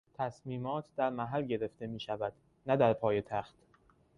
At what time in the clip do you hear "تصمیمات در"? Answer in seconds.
0.13-1.09